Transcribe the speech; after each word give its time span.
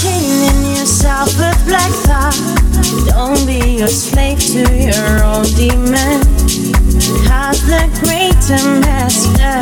Chaining 0.00 0.76
yourself 0.76 1.28
with 1.38 1.58
black 1.66 1.92
thought. 2.06 2.36
Don't 3.06 3.46
be 3.46 3.80
a 3.82 3.88
slave 3.88 4.38
to 4.38 4.62
your 4.76 5.24
own 5.24 5.44
demon. 5.56 6.20
Have 7.28 7.60
the 7.66 7.88
greater 8.00 8.62
master 8.80 9.60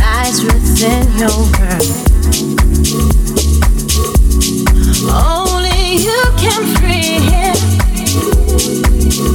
lies 0.00 0.42
within 0.44 1.04
your 1.18 1.40
heart. 1.56 2.04
Only 5.10 5.96
you 6.06 6.22
can 6.36 6.62
free 6.76 7.18
him. 7.32 7.56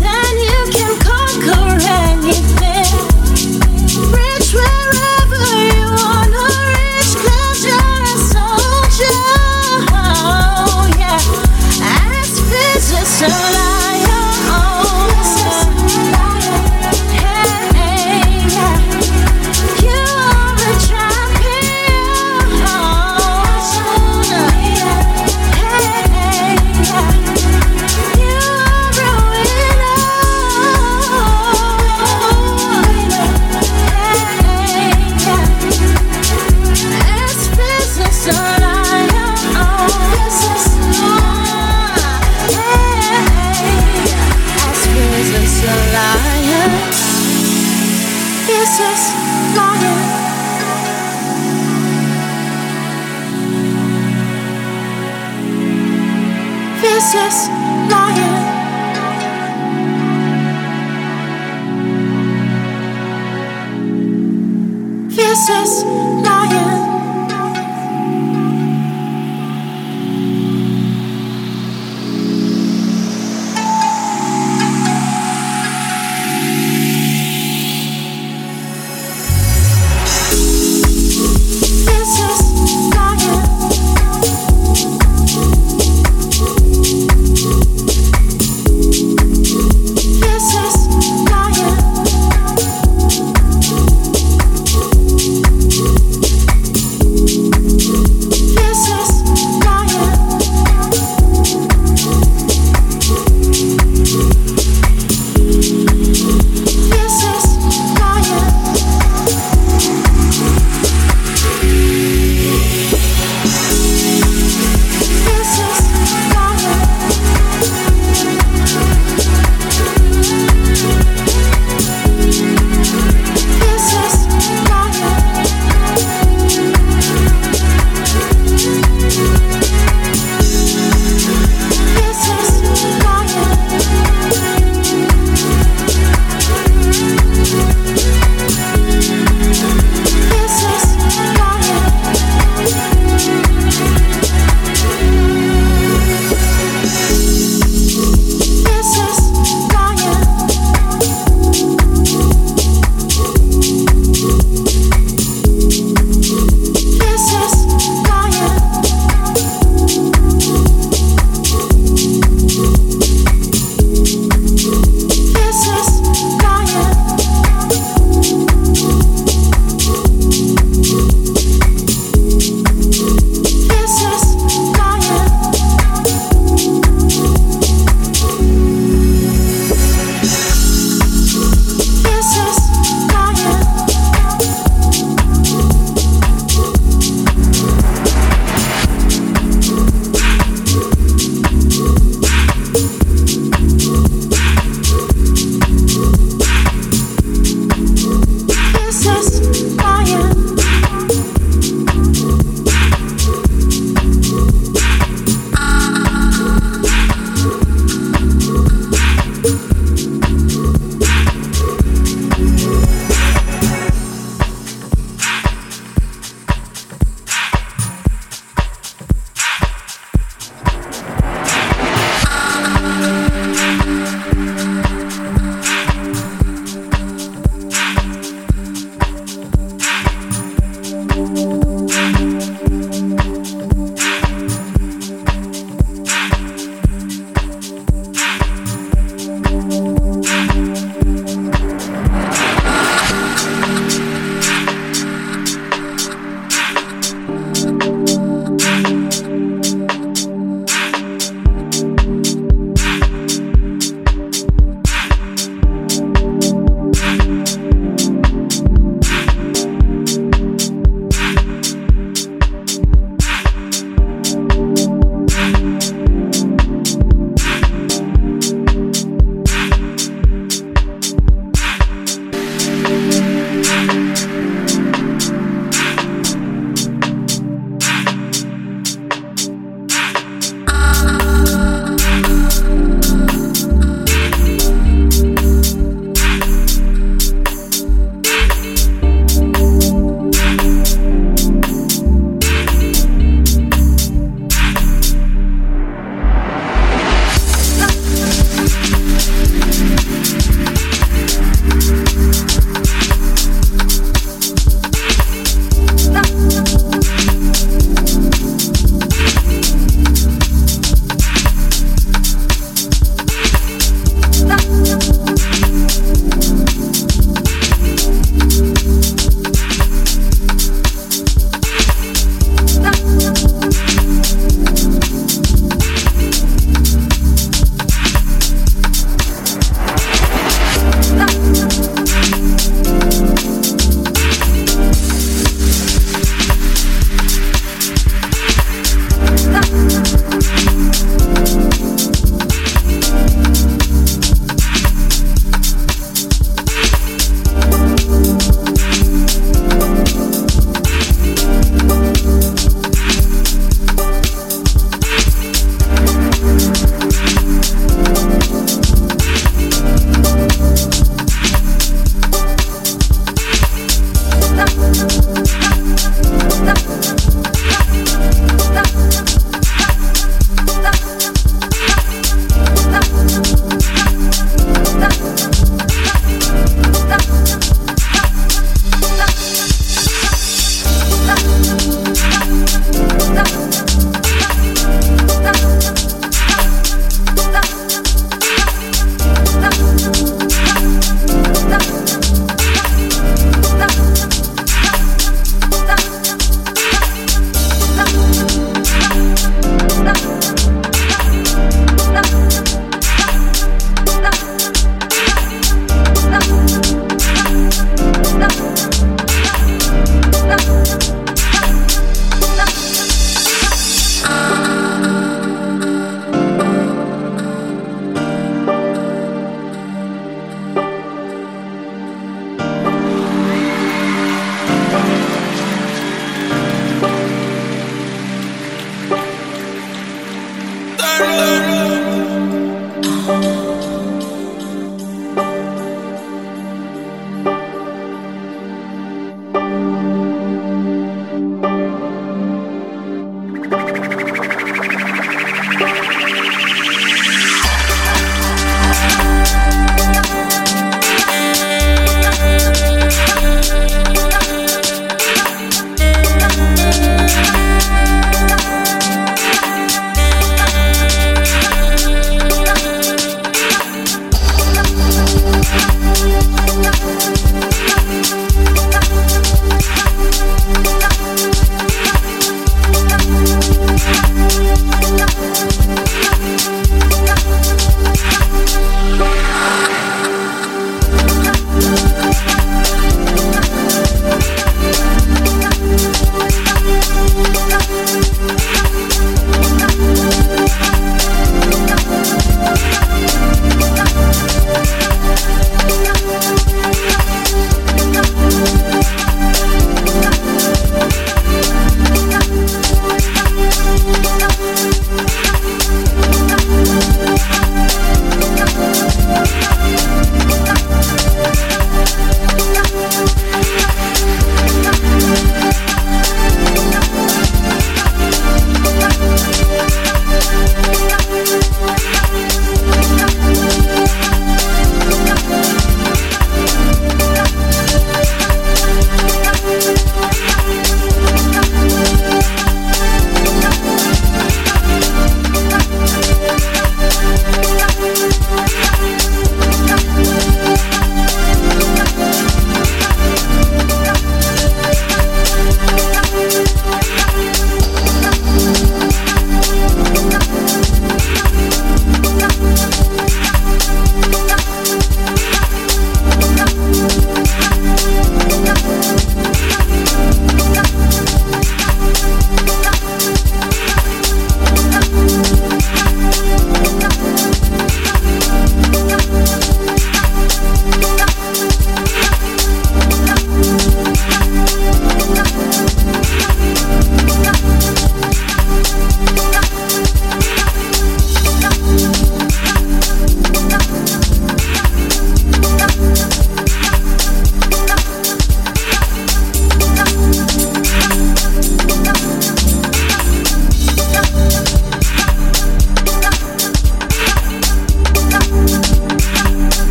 Then 0.00 0.34
you 0.48 0.60
can 0.72 0.92
conquer 1.00 1.78
anything. 1.86 2.90
Reach 4.12 4.52
wherever. 4.54 5.13